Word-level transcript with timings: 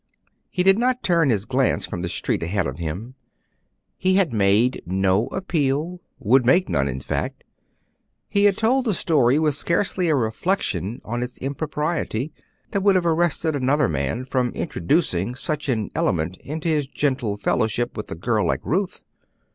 He 0.49 0.63
did 0.63 0.79
not 0.79 1.03
turn 1.03 1.29
his 1.29 1.45
glance 1.45 1.85
from 1.85 2.01
the 2.01 2.09
street 2.09 2.41
ahead 2.41 2.65
of 2.65 2.79
him. 2.79 3.13
He 3.99 4.15
had 4.15 4.33
made 4.33 4.81
no 4.87 5.27
appeal, 5.27 6.01
would 6.17 6.43
make 6.43 6.67
none, 6.67 6.87
in 6.87 7.01
fact. 7.01 7.43
He 8.27 8.45
had 8.45 8.57
told 8.57 8.85
the 8.85 8.95
story 8.95 9.37
with 9.37 9.53
scarcely 9.53 10.07
a 10.09 10.15
reflection 10.15 11.01
on 11.05 11.21
its 11.21 11.37
impropriety, 11.37 12.33
that 12.71 12.81
would 12.81 12.95
have 12.95 13.05
arrested 13.05 13.55
another 13.55 13.87
man 13.87 14.25
from 14.25 14.49
introducing 14.53 15.35
such 15.35 15.69
an 15.69 15.91
element 15.93 16.35
into 16.37 16.67
his 16.67 16.87
gentle 16.87 17.37
fellowship 17.37 17.95
with 17.95 18.09
a 18.09 18.15
girl 18.15 18.47
like 18.47 18.61
Ruth. 18.65 19.03